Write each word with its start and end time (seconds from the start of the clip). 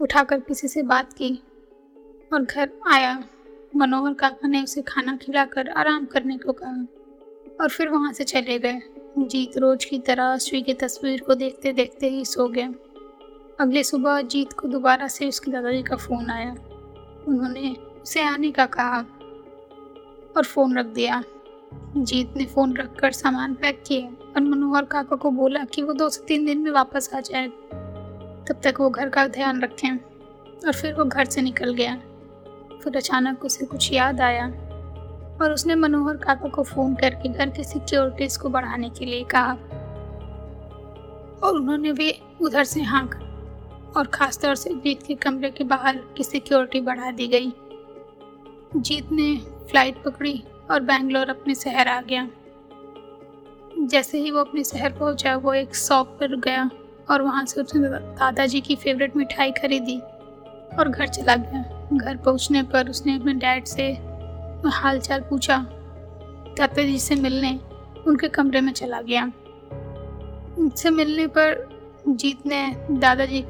उठाकर 0.00 0.40
किसी 0.40 0.68
से 0.68 0.82
बात 0.82 1.12
की 1.12 1.30
और 2.32 2.42
घर 2.42 2.70
आया। 2.86 3.24
मनोहर 3.76 4.14
काका 4.14 4.48
ने 4.48 4.62
उसे 4.62 4.82
खाना 4.82 5.16
खिलाकर 5.16 5.68
आराम 5.68 6.04
करने 6.04 6.36
को 6.38 6.52
कहा 6.52 6.86
और 7.60 7.68
फिर 7.68 7.88
वहाँ 7.88 8.12
से 8.12 8.24
चले 8.24 8.58
गए। 8.58 8.80
जीत 9.18 9.56
रोज 9.58 9.84
की 9.84 9.98
तरह 9.98 10.32
अश्वी 10.32 10.62
की 10.62 10.74
तस्वीर 10.74 11.20
को 11.20 11.34
देखते 11.34 11.72
देखते 11.72 12.08
ही 12.10 12.24
सो 12.24 12.48
गया 12.48 12.68
अगले 13.60 13.82
सुबह 13.82 14.20
जीत 14.22 14.52
को 14.52 14.68
दोबारा 14.68 15.08
से 15.08 15.28
उसके 15.28 15.50
दादाजी 15.50 15.82
का 15.82 15.96
फ़ोन 15.96 16.30
आया। 16.30 16.50
उन्होंने 17.28 17.74
उसे 18.02 18.22
आने 18.22 18.50
का 18.50 18.66
कहा 18.66 19.00
और 20.36 20.44
फ़ोन 20.44 20.78
रख 20.78 20.86
दिया। 20.86 21.22
जीत 21.96 22.34
ने 22.36 22.44
फ़ोन 22.46 22.76
रखकर 22.76 23.12
सामान 23.12 23.54
पैक 23.54 23.82
किया 23.86 24.06
और 24.32 24.40
मनोहर 24.40 24.84
काका 24.84 25.16
को 25.16 25.30
बोला 25.30 25.64
कि 25.64 25.82
वो 25.82 25.92
दो 25.92 26.08
से 26.08 26.24
तीन 26.28 26.46
दिन 26.46 26.58
में 26.58 26.70
वापस 26.70 27.10
आ 27.14 27.20
जाए। 27.20 27.46
तब 28.48 28.60
तक 28.64 28.74
वो 28.80 28.90
घर 28.90 29.08
का 29.08 29.26
ध्यान 29.26 29.62
रखें। 29.62 29.96
और 30.66 30.72
फिर 30.72 30.94
वो 30.94 31.04
घर 31.04 31.24
से 31.24 31.42
निकल 31.42 31.74
गया। 31.74 31.96
फिर 32.84 32.96
अचानक 32.96 33.44
उसे 33.44 33.66
कुछ 33.66 33.92
याद 33.92 34.20
आया 34.20 34.46
और 35.42 35.52
उसने 35.52 35.74
मनोहर 35.74 36.16
काका 36.16 36.48
को 36.48 36.62
फ़ोन 36.62 36.94
करके 36.94 37.28
घर 37.28 37.50
की 37.50 37.64
सिक्योरिटीज 37.64 38.36
को 38.36 38.48
बढ़ाने 38.48 38.90
के 38.90 39.04
लिए 39.04 39.24
कहा। 39.24 39.52
और 41.42 41.54
उन्होंने 41.54 41.92
भी 41.92 42.14
उधर 42.40 42.64
से 42.64 42.82
हाँक 42.82 43.14
और 43.96 44.06
ख़ासतौर 44.06 44.54
से 44.54 44.70
जीत 44.74 45.02
के 45.02 45.14
कमरे 45.14 45.50
के 45.50 45.64
बाहर 45.64 45.96
की 45.96 46.24
सिक्योरिटी 46.24 46.80
बढ़ा 46.80 47.10
दी 47.10 47.26
गई। 47.26 47.52
जीत 48.76 49.12
ने 49.12 49.36
फ़्लाइट 49.70 50.02
पकड़ी 50.04 50.44
और 50.70 50.80
बैंगलोर 50.80 51.30
अपने 51.30 51.54
शहर 51.54 51.88
आ 51.88 52.00
गया। 52.00 52.28
जैसे 53.78 54.18
ही 54.18 54.30
वो 54.30 54.40
अपने 54.40 54.64
शहर 54.64 54.92
पहुँचा, 54.92 55.36
वो 55.36 55.54
एक 55.54 55.74
शॉप 55.74 56.06
पर 56.20 56.36
गया। 56.36 56.70
और 57.10 57.22
वहाँ 57.22 57.44
से 57.46 57.60
उसने 57.60 57.88
दादाजी 57.88 58.60
की 58.60 58.76
फेवरेट 58.76 59.16
मिठाई 59.16 59.52
खरीदी 59.52 59.98
और 60.78 60.88
घर 60.88 61.06
चला 61.06 61.36
गया। 61.36 61.88
घर 61.94 62.16
पहुँचने 62.16 62.62
पर 62.62 62.88
उसने 62.90 63.14
अपने 63.16 63.34
डैड 63.34 63.64
से 63.64 63.90
हाल 64.66 65.00
चाल 65.00 65.20
पूछा, 65.20 65.56
दादाजी 66.58 66.98
से 66.98 67.14
मिलने 67.14 67.58
उनके 68.06 68.28
कमरे 68.28 68.60
में 68.60 68.72
चला 68.72 69.00
गया। 69.02 69.24
उनसे 70.58 70.90
मिलने 70.90 71.26
पर 71.28 71.66
जीत 72.08 72.46
ने 72.46 72.60
दादाजी 72.90 73.44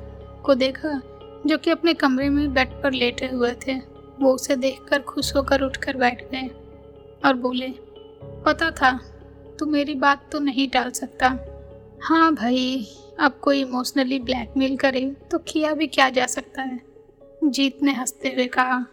को 0.45 0.55
देखा, 0.55 1.01
जो 1.47 1.59
कि 1.59 1.71
अपने 1.71 1.95
कमरे 1.95 2.29
में 2.29 2.53
बेड 2.55 2.83
पर 2.83 2.93
लेटे 2.93 3.27
हुए 3.27 3.53
थे। 3.67 3.75
वो 4.21 4.33
उसे 4.35 4.57
देखकर 4.57 5.03
खुश 5.03 5.35
होकर 5.37 5.63
उठकर 5.63 5.97
बैठ 5.97 6.23
गए 6.31 6.49
और 7.25 7.35
बोले, 7.35 7.69
पता 8.47 8.71
था, 8.71 8.99
तू 9.59 9.67
मेरी 9.67 9.95
बात 9.97 10.29
तो 10.33 10.39
नहीं 10.39 10.69
टाल 10.69 10.91
सकता। 10.91 11.29
हाँ 12.03 12.35
भाई, 12.35 12.89
अब 13.21 13.33
कोई 13.33 13.61
इमोशनली 13.61 14.19
ब्लैकमेल 14.19 14.77
करे 14.77 15.17
तो 15.31 15.39
किया 15.39 15.75
भी 15.75 15.87
क्या 15.87 16.11
जा 16.11 16.27
सकता 16.27 16.63
है? 16.63 16.81
जीत 17.45 17.83
ने 17.83 17.93
हँसते 17.93 18.29
हुए 18.29 18.47
कहा 18.47 18.87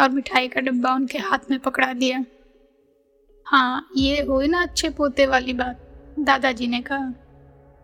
और 0.00 0.10
मिठाई 0.10 0.48
का 0.48 0.60
डिब्बा 0.60 0.94
उनके 0.94 1.18
हाथ 1.18 1.38
में 1.50 1.58
पकड़ा 1.60 1.92
दिया। 1.92 2.24
हाँ 3.44 3.88
ये 3.96 4.22
हो 4.22 4.42
ना 4.42 4.62
अच्छे 4.62 4.90
पोते 4.90 5.26
वाली 5.26 5.52
बात, 5.52 5.80
दादाजी 6.18 6.66
ने 6.66 6.80
कहा। 6.80 7.14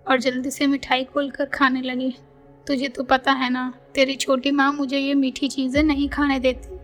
और 0.08 0.20
जल्दी 0.20 0.50
से 0.50 0.66
मिठाई 0.66 1.04
खोल 1.04 1.30
कर 1.30 1.44
खाने 1.44 1.82
लगी। 1.82 2.14
तुझे 2.66 2.88
तो 2.88 3.04
पता 3.04 3.32
है 3.32 3.50
ना, 3.50 3.74
तेरी 3.94 4.16
छोटी 4.16 4.50
माँ 4.50 4.72
मुझे 4.72 4.98
ये 4.98 5.14
मीठी 5.14 5.48
चीज़ें 5.48 5.82
नहीं 5.82 6.08
खाने 6.08 6.40
देती। 6.40 6.78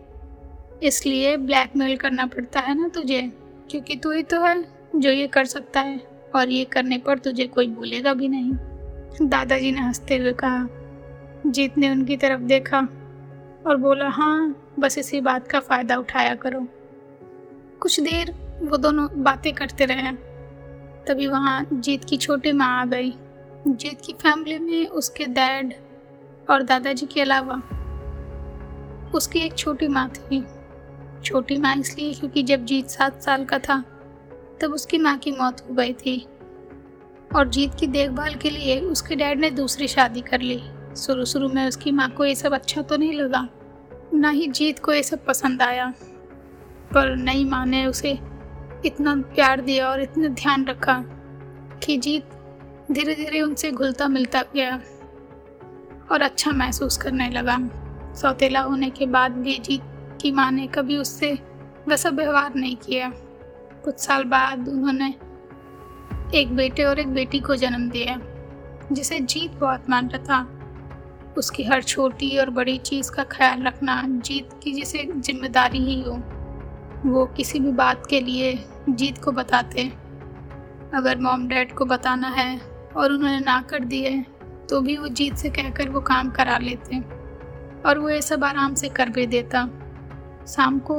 इसलिए 0.87 1.37
ब्लैकमेल 1.37 1.97
करना 1.97 2.27
पड़ता 2.27 2.61
है 2.61 2.81
ना 2.81 2.89
तुझे, 2.89 3.23
क्योंकि 3.71 3.97
तू 3.97 4.11
ही 4.11 4.23
तो 4.23 4.41
है 4.41 4.63
जो 4.97 5.11
ये 5.11 5.27
कर 5.27 5.45
सकता 5.45 5.81
है। 5.81 6.08
और 6.37 6.49
ये 6.49 6.65
करने 6.65 6.99
पर 6.99 7.19
तुझे 7.19 7.47
कोई 7.47 7.67
बोलेगा 7.67 8.15
भी 8.15 8.29
नहीं। 8.29 8.53
दादाजी 9.29 9.73
ने 9.73 9.81
हँसते 9.81 10.17
हुए 10.17 10.33
कहा, 10.33 10.69
जीत 11.47 11.79
ने 11.79 11.91
उनकी 11.91 12.17
तरफ़ 12.17 12.41
देखा 12.41 12.79
और 13.67 13.77
बोला 13.77 14.09
हाँ 14.09 14.65
बस 14.79 14.99
इसी 14.99 15.21
बात 15.21 15.49
का 15.49 15.61
फ़ायदा 15.61 15.97
उठाया 15.97 16.35
करो। 16.35 16.67
कुछ 17.81 18.01
देर 18.01 18.35
वो 18.63 18.77
दोनों 18.77 19.09
बातें 19.23 19.53
करते 19.55 19.85
रहे। 19.85 20.13
तभी 21.07 21.27
वहाँ 21.27 21.67
जीत 21.73 22.05
की 22.05 22.17
छोटी 22.17 22.53
माँ 22.53 22.81
आ 22.81 22.85
गई। 22.85 23.15
जीत 23.69 24.01
की 24.05 24.13
फैमिली 24.13 24.59
में 24.59 24.87
उसके 24.87 25.25
डैड 25.25 25.75
और 26.51 26.63
दादाजी 26.63 27.07
के 27.07 27.21
अलावा 27.21 27.63
उसकी 29.15 29.39
एक 29.39 29.55
छोटी 29.55 29.89
माँ 29.89 30.09
थी। 30.09 30.45
छोटी 31.25 31.57
माँ 31.57 31.77
इसलिए 31.77 32.15
क्योंकि 32.15 32.43
जब 32.43 32.65
जीत 32.65 32.87
सात 32.87 33.23
साल 33.23 33.45
का 33.45 33.59
था 33.59 33.85
तब 34.61 34.73
उसकी 34.73 34.99
माँ 34.99 35.17
की 35.19 35.31
मौत 35.33 35.61
हो 35.61 35.75
गई 35.75 35.93
थी। 35.93 36.19
और 37.37 37.49
जीत 37.49 37.75
की 37.75 37.87
देखभाल 37.87 38.35
के 38.35 38.51
लिए 38.51 38.81
उसके 38.81 39.17
डैड 39.17 39.41
ने 39.41 39.51
दूसरी 39.51 39.89
शादी 39.89 40.21
कर 40.21 40.41
ली। 40.41 40.61
शुरू 40.97 41.25
शुरू 41.25 41.49
में 41.49 41.67
उसकी 41.69 41.91
माँ 41.93 42.09
को 42.11 42.25
ये 42.25 42.35
सब 42.35 42.55
अच्छा 42.55 42.83
तो 42.83 42.97
नहीं 42.97 43.13
लगा, 43.13 43.49
ना 44.15 44.31
ही 44.31 44.47
जीत 44.47 44.79
को 44.79 44.93
ये 44.93 45.03
सब 45.03 45.25
पसंद 45.25 45.63
आया। 45.63 45.93
पर 46.93 47.15
नई 47.17 47.45
माँ 47.45 47.65
ने 47.67 47.85
उसे 47.87 48.19
इतना 48.85 49.15
प्यार 49.35 49.61
दिया 49.61 49.89
और 49.91 50.01
इतना 50.01 50.29
ध्यान 50.29 50.65
रखा 50.67 51.03
कि 51.85 51.97
जीत 51.97 52.31
धीरे 52.93 53.15
धीरे 53.15 53.41
उनसे 53.41 53.71
घुलता 53.71 54.09
मिलता 54.09 54.43
गया 54.55 54.81
और 56.13 56.23
अच्छा 56.23 56.51
महसूस 56.51 56.97
करने 56.99 57.29
लगा। 57.31 57.59
सौतेला 58.15 58.61
होने 58.61 58.91
के 58.91 59.07
बाद 59.07 59.33
भी 59.33 59.59
जीत 59.59 59.83
की 60.21 60.33
माँ 60.33 60.51
ने 60.51 60.67
कभी 60.67 60.97
उससे 60.97 61.33
वैसा 61.89 62.09
व्यवहार 62.09 62.55
नहीं 62.55 62.77
किया। 62.77 63.13
कुछ 63.85 63.99
साल 63.99 64.25
बाद 64.27 64.69
उन्होंने 64.69 65.09
एक 66.35 66.55
बेटे 66.57 66.85
और 66.85 66.99
एक 66.99 67.09
बेटी 67.09 67.39
को 67.41 67.57
जन्म 67.57 67.89
दिया 67.91 68.19
जिसे 68.93 69.19
जीत 69.21 69.53
बहुत 69.61 69.91
मानता 69.91 70.19
था। 70.21 70.41
उसकी 71.39 71.65
हर 71.65 71.83
छोटी 71.83 72.37
और 72.39 72.51
बड़ी 72.51 72.77
चीज़ 72.81 73.11
का 73.13 73.25
ख्याल 73.27 73.63
रखना, 73.63 74.03
जीत 74.07 74.51
की 74.63 74.73
जिसे 74.73 75.05
ज़िम्मेदारी 75.07 75.79
ही 75.79 76.01
हो, 76.03 76.15
वो 77.07 77.25
किसी 77.37 77.61
भी 77.61 77.73
बात 77.75 78.07
के 78.07 78.21
लिए 78.21 78.53
जीत 78.91 79.19
को 79.25 79.33
बताते। 79.33 79.85
अगर 80.95 81.19
मॉम 81.19 81.47
डैड 81.49 81.73
को 81.73 81.85
बताना 81.85 82.29
है 82.31 82.61
और 82.97 83.13
उन्होंने 83.13 83.41
ना 83.41 83.61
कर 83.71 83.85
दिए 83.85 84.21
तो 84.71 84.81
भी 84.81 84.97
वो 84.97 85.09
जीत 85.09 85.37
से 85.37 85.51
कहकर 85.51 85.89
वो 85.89 86.01
काम 86.03 86.31
करा 86.31 86.57
लेते 86.59 87.01
और 87.83 87.99
वो 87.99 88.09
ये 88.11 88.21
सब 88.23 88.45
आराम 88.45 88.75
से 88.75 88.89
कर 88.89 89.09
भी 89.09 89.27
देता। 89.27 89.65
शाम 90.47 90.79
को 90.81 90.97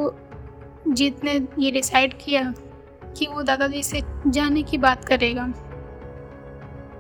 जीत 0.88 1.24
ने 1.24 1.34
ये 1.60 1.72
डिसाइड 1.72 2.14
किया 2.22 2.42
कि 3.20 3.28
वो 3.28 3.42
दादाजी 3.44 3.84
से 3.84 4.02
जाने 4.28 4.64
की 4.64 4.78
बात 4.78 5.06
करेगा। 5.06 5.46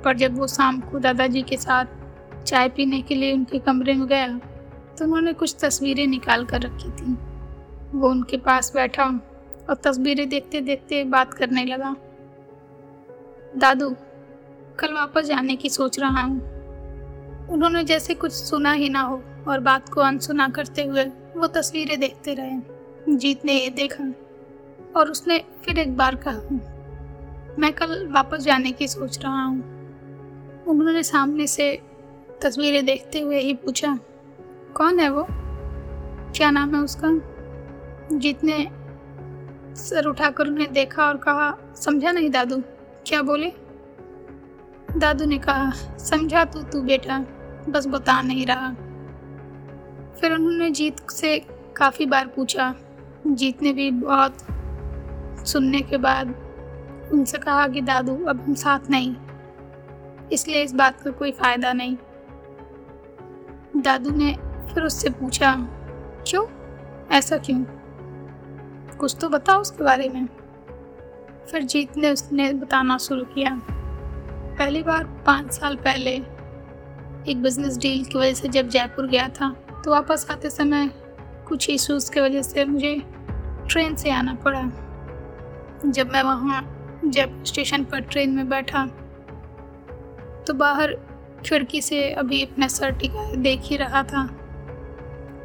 पर 0.04 0.18
जब 0.18 0.38
वो 0.38 0.48
शाम 0.48 0.80
को 0.81 1.00
दादाजी 1.00 1.42
के 1.42 1.57
साथ 1.57 1.86
चाय 2.44 2.69
पीने 2.69 3.01
के 3.01 3.16
लिए 3.16 3.33
उनके 3.33 3.60
कमरे 3.60 3.94
में 3.94 4.07
गया 4.07 4.27
तो 4.98 5.06
उन्होंने 5.06 5.33
कुछ 5.33 5.56
तस्वीरें 5.62 6.06
निकाल 6.07 6.45
कर 6.45 6.62
रखी 6.62 6.89
थी। 6.92 7.13
वो 7.92 8.10
उनके 8.10 8.38
पास 8.39 8.71
बैठा 8.75 9.06
और 9.69 9.75
तस्वीरें 9.83 10.27
देखते 10.30 10.62
देखते 10.62 11.04
बात 11.06 11.33
करने 11.33 11.66
लगा। 11.66 11.95
दादू, 13.57 13.89
कल 14.80 14.94
वापस 14.94 15.25
जाने 15.25 15.56
की 15.56 15.69
सोच 15.69 16.00
रहा 16.00 16.21
हूँ। 16.21 16.39
उन्होंने 17.50 17.83
जैसे 17.83 18.13
कुछ 18.13 18.31
सुना 18.33 18.71
ही 18.71 18.89
ना 18.89 19.01
हो 19.01 19.21
और 19.48 19.60
बात 19.60 19.89
को 19.89 20.01
अनसुना 20.01 20.48
करते 20.50 20.83
हुए 20.83 21.06
वो 21.36 21.48
तस्वीरें 21.50 22.00
देखते 22.00 22.33
रहे। 22.33 23.16
जीत 23.16 23.45
ने 23.45 23.54
ये 23.54 23.69
देखा 23.71 24.04
और 24.96 25.10
उसने 25.12 25.38
फिर 25.66 25.80
एक 25.80 25.96
बार 25.98 26.16
कहा, 26.16 26.42
मैं 27.60 27.72
कल 27.74 28.08
वापस 28.12 28.40
जाने 28.40 28.72
की 28.72 28.88
सोच 28.88 29.20
रहा 29.24 29.44
हूँ। 29.44 30.66
उन्होंने 30.68 31.04
सामने 31.04 31.48
से 31.48 31.72
तस्वीरें 32.42 32.86
देखते 32.86 33.20
हुए 33.20 33.40
ही 33.40 33.54
पूछा, 33.54 33.98
कौन 34.76 35.00
है 35.00 35.10
वो? 35.10 35.26
क्या 36.36 36.52
नाम 36.52 36.76
है 36.76 36.82
उसका? 36.82 37.10
जीत 38.14 38.44
ने 38.44 38.58
सर 39.76 40.06
उठाकर 40.06 40.48
उन्हें 40.48 40.72
देखा 40.74 41.08
और 41.08 41.18
कहा, 41.18 41.54
समझा 41.76 42.12
नहीं 42.12 42.30
दादू, 42.30 42.62
क्या 43.08 43.22
बोले? 43.22 43.52
दादू 44.98 45.26
ने 45.26 45.38
कहा, 45.38 45.72
समझा 46.00 46.44
तू 46.46 46.62
तू 46.62 46.82
बेटा, 46.82 47.20
बस 47.70 47.88
बता 47.88 48.22
नहीं 48.22 48.46
रहा। 48.46 48.74
फिर 50.20 50.34
उन्होंने 50.34 50.70
जीत 50.70 51.10
से 51.10 51.38
काफ़ी 51.76 52.06
बार 52.06 52.28
पूछा 52.28 52.74
जीत 53.28 53.62
ने 53.62 53.74
भी 53.74 53.90
बहुत 53.92 54.38
सुनने 55.46 55.82
के 55.82 55.98
बाद 55.98 56.28
उनसे 57.14 57.38
कहा 57.38 57.68
कि, 57.68 57.82
दादू, 57.82 58.26
अब 58.26 58.42
हम 58.42 58.54
साथ 58.54 58.80
नहीं। 58.90 59.16
इसलिए 60.32 60.64
इस 60.64 60.74
बात 60.74 61.02
का 61.02 61.12
कोई 61.12 61.32
फ़ायदा 61.32 61.74
नहीं। 61.74 61.98
दादू 63.78 64.10
ने 64.10 64.34
फिर 64.74 64.84
उससे 64.84 65.10
पूछा, 65.10 65.56
क्यों? 66.28 66.46
ऐसा 67.12 67.38
क्यों? 67.38 67.64
कुछ 68.98 69.16
तो 69.22 69.30
बताओ 69.30 69.62
उसके 69.62 69.84
बारे 69.84 70.10
में। 70.10 70.28
फिर 71.52 71.64
जीत 71.64 71.98
ने 71.98 72.12
उसने 72.12 72.54
बताना 72.54 72.98
शुरू 72.98 73.24
किया। 73.24 73.62
पहली 74.60 74.84
बार 74.84 75.04
पाँच 75.04 75.54
साल 75.54 75.76
पहले 75.76 76.12
एक 77.32 77.42
बिज़नेस 77.42 77.78
डील 77.78 78.06
की 78.06 78.18
वजह 78.18 78.34
से 78.34 78.48
जब 78.48 78.68
जयपुर 78.68 79.08
गया 79.08 79.28
था 79.28 79.50
तो 79.86 79.92
वापस 79.92 80.28
आते 80.32 80.50
समय 80.50 80.88
कुछ 81.48 81.70
इश्यूज़ 81.70 82.12
की 82.12 82.20
वजह 82.20 82.42
से 82.42 82.66
मुझे 82.66 83.02
ट्रेन 83.70 83.96
से 83.96 84.12
आना 84.12 84.34
पड़ा। 84.34 84.72
जब 85.86 86.10
मैं 86.12 86.22
वहाँ 86.24 86.62
जयपुर 87.06 87.46
स्टेशन 87.46 87.84
पर 87.84 88.00
ट्रेन 88.02 88.30
में 88.30 88.50
बैठा 88.50 88.86
तो 90.48 90.54
बाहर 90.54 90.94
खिड़की 91.46 91.81
से 91.81 92.02
अभी 92.12 92.42
अपना 92.44 92.68
सर 92.68 92.92
टिका 92.92 93.36
देख 93.36 93.62
ही 93.64 93.78
रहा 93.78 94.04
था। 94.04 94.26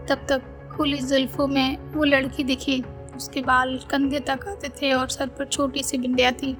तब 0.09 0.27
तक 0.29 0.43
खुली 0.77 0.99
जुल्फों 0.99 1.47
में 1.47 1.93
वो 1.93 2.05
लड़की 2.05 2.45
दिखी, 2.45 2.83
उसके 3.17 3.41
बाल 3.41 3.79
कंधे 3.91 4.21
तक 4.21 4.47
आते 4.49 4.69
थे 4.69 4.93
और 4.93 5.09
सर 5.09 5.27
पर 5.29 5.47
छोटी 5.47 5.83
सी 5.83 5.99
बिंदिया 5.99 6.31
थी। 6.33 6.57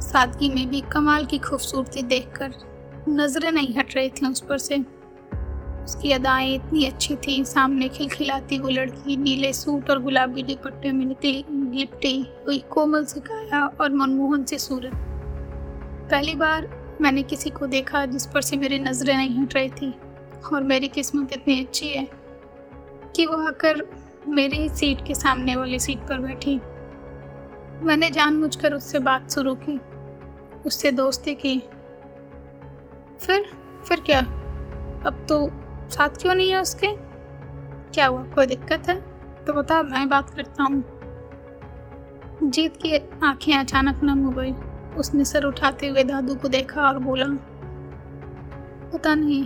सादगी 0.00 0.48
में 0.48 0.68
भी 0.68 0.80
कमाल 0.92 1.24
की 1.26 1.38
खूबसूरती 1.38 2.02
देखकर 2.02 2.54
नज़रें 3.08 3.50
नहीं 3.52 3.74
हट 3.76 3.94
रही 3.94 4.08
थी 4.10 4.26
उस 4.26 4.40
पर 4.40 4.58
से। 4.58 4.78
उसकी 5.84 6.12
अदाएँ 6.12 6.54
इतनी 6.54 6.84
अच्छी 6.84 7.16
थी, 7.16 7.44
सामने 7.44 7.88
खिलखिलाती 7.88 8.58
वो 8.58 8.68
लड़की 8.68 9.16
नीले 9.16 9.52
सूट 9.52 9.90
और 9.90 10.02
गुलाबी 10.02 10.42
दुपट्टे 10.42 10.92
में 10.92 11.04
निकली। 11.06 11.44
लिपटी 11.74 12.16
हुई 12.46 12.58
कोमल 12.70 13.04
से 13.04 13.20
काया 13.20 13.64
और 13.80 13.92
मनमोहन 13.92 14.44
से 14.44 14.58
सूरत 14.58 14.92
पहली 16.10 16.34
बार 16.34 16.68
मैंने 17.00 17.22
किसी 17.22 17.50
को 17.50 17.66
देखा 17.66 18.04
जिस 18.06 18.26
पर 18.26 18.40
से 18.40 18.56
मेरी 18.56 18.78
नज़रें 18.78 19.16
नहीं 19.16 19.38
हट 19.38 19.54
रही 19.54 19.68
थी, 19.70 19.94
और 20.52 20.62
मेरी 20.62 20.88
किस्मत 20.88 21.32
इतनी 21.32 21.60
अच्छी 21.60 21.88
है 21.88 22.08
कि 23.16 23.26
वो 23.26 23.36
आकर 23.48 23.82
मेरी 24.28 24.68
सीट 24.68 25.06
के 25.06 25.14
सामने 25.14 25.56
वाली 25.56 25.78
सीट 25.78 25.98
पर 25.98 26.18
बैठी। 26.18 26.56
मैंने 27.82 28.10
जानबूझकर 28.10 28.74
उससे 28.74 28.98
बात 28.98 29.30
शुरू 29.30 29.54
की, 29.54 29.78
उससे 30.66 30.92
दोस्ती 30.92 31.34
की। 31.34 31.58
फिर 33.20 33.44
फिर 33.88 34.00
क्या? 34.00 34.20
अब 35.06 35.26
तो 35.28 35.48
साथ 35.90 36.20
क्यों 36.22 36.34
नहीं 36.34 36.50
है 36.50 36.60
उसके? 36.60 36.86
क्या 37.90 38.06
हुआ? 38.06 38.22
कोई 38.24 38.46
दिक्कत 38.46 38.88
है? 38.88 39.00
तो 39.44 39.52
बता 39.52 39.82
मैं 39.82 40.08
बात 40.08 40.30
करता 40.30 40.62
हूँ। 40.62 40.82
जीत 42.42 42.76
की 42.76 42.96
आँखें 43.22 43.52
अचानक 43.54 44.00
नम 44.04 44.24
हो 44.24 44.30
गई। 44.30 44.52
उसने 44.98 45.24
सर 45.24 45.44
उठाते 45.44 45.88
हुए 45.88 46.02
दादू 46.04 46.34
को 46.34 46.48
देखा 46.48 46.80
और 46.82 46.98
बोला, 46.98 47.26
पता 48.92 49.14
नहीं 49.14 49.44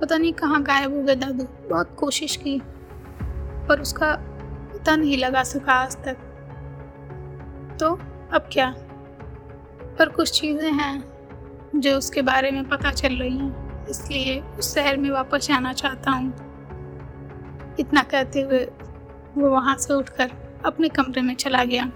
पता 0.00 0.16
नहीं 0.16 0.32
कहाँ 0.32 0.62
गायब 0.62 0.94
हो 0.94 1.02
गए 1.02 1.14
दादू। 1.14 1.44
बहुत 1.70 1.94
कोशिश 1.98 2.36
की, 2.36 2.58
पर 3.68 3.80
उसका 3.80 4.14
पता 4.72 4.96
नहीं 4.96 5.16
लगा 5.18 5.42
सका 5.42 5.72
आज 5.72 5.96
तक। 6.04 6.16
तो 7.80 7.88
अब 8.32 8.48
क्या? 8.52 8.74
पर 9.98 10.08
कुछ 10.08 10.40
चीज़ें 10.40 10.70
हैं 10.72 11.02
जो 11.76 11.96
उसके 11.98 12.22
बारे 12.22 12.50
में 12.50 12.68
पता 12.68 12.90
चल 12.92 13.14
रही 13.14 13.36
हैं, 13.38 13.86
इसलिए 13.88 14.40
उस 14.58 14.74
शहर 14.74 14.96
में 14.96 15.10
वापस 15.10 15.48
जाना 15.48 15.72
चाहता 15.72 16.10
हूँ। 16.10 16.32
इतना 17.80 18.02
कहते 18.02 18.40
हुए 18.40 18.64
वो 19.38 19.50
वहाँ 19.50 19.76
से 19.76 19.94
उठकर 19.94 20.30
अपने 20.66 20.88
कमरे 20.88 21.22
में 21.22 21.34
चला 21.34 21.64
गया। 21.64 21.90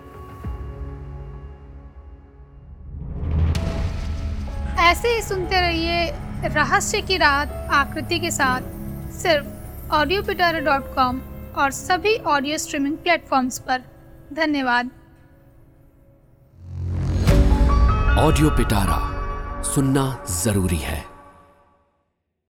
ऐसे 4.86 5.08
ही 5.08 5.22
सुनते 5.22 5.60
रहिए 5.60 6.48
रहस्य 6.54 7.00
की 7.02 7.16
रात 7.18 7.52
आकृति 7.74 8.18
के 8.20 8.30
साथ 8.30 8.62
सिर्फ़ 9.12 9.92
ऑडियो 9.94 10.22
पिटारा 10.22 10.58
डॉट 10.66 10.94
कॉम 10.94 11.20
और 11.58 11.70
सभी 11.70 12.16
ऑडियो 12.34 12.58
स्ट्रीमिंग 12.58 12.96
प्लेटफॉर्म्स 12.98 13.58
पर। 13.68 13.82
धन्यवाद। 14.36 14.90
ऑडियो 18.18 18.50
पिटारा 18.50 19.00
सुनना 19.64 20.06
ज़रूरी 20.42 20.76
है। 20.76 21.04